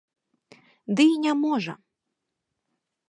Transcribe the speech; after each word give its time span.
Ды 0.99 1.05
і 1.17 1.19
не 1.25 1.33
можа. 1.43 1.73